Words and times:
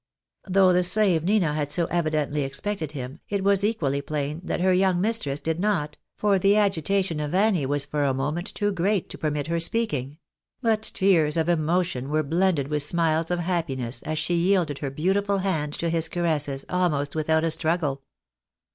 Though 0.47 0.73
the 0.73 0.83
slave 0.83 1.23
Nina 1.23 1.53
had 1.53 1.71
so 1.71 1.85
evidently 1.85 2.41
expected 2.41 2.93
him, 2.93 3.19
it 3.29 3.43
was 3.43 3.63
equally 3.63 4.01
plain 4.01 4.41
that 4.43 4.59
her 4.59 4.73
young 4.73 4.99
mistress 4.99 5.39
did 5.39 5.59
not, 5.59 5.95
for 6.15 6.39
the 6.39 6.57
agitation 6.57 7.19
of 7.19 7.35
Annie 7.35 7.67
was 7.67 7.85
for 7.85 8.03
a 8.03 8.11
moment 8.15 8.47
too 8.55 8.71
great 8.71 9.11
to 9.11 9.19
permit 9.19 9.45
her 9.45 9.59
speaking; 9.59 10.17
but 10.59 10.85
340 10.85 10.89
THE 10.89 10.91
BAKNABYS 10.91 10.91
IN 10.91 11.09
AMERICA. 11.13 11.35
tears 11.35 11.37
of 11.37 11.49
emotion 11.49 12.09
were 12.09 12.23
blended 12.23 12.67
witli 12.69 12.81
smiles 12.81 13.29
of 13.29 13.39
happiness 13.45 14.01
as 14.01 14.17
she 14.17 14.33
yielded 14.33 14.79
her 14.79 14.89
beautiful 14.89 15.37
hand 15.37 15.73
to 15.73 15.89
his 15.91 16.09
caresses, 16.09 16.65
almost 16.67 17.15
without 17.15 17.43
a 17.43 17.51
struggle. 17.51 18.01